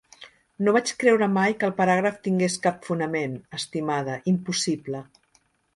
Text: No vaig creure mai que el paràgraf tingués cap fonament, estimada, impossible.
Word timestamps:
No 0.67 0.71
vaig 0.77 0.93
creure 1.03 1.27
mai 1.33 1.55
que 1.59 1.67
el 1.69 1.75
paràgraf 1.81 2.17
tingués 2.29 2.57
cap 2.67 2.83
fonament, 2.91 3.39
estimada, 3.61 4.19
impossible. 4.35 5.09